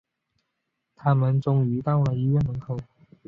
[0.03, 0.03] 终于
[0.95, 1.39] 他们
[1.83, 2.75] 到了医院门口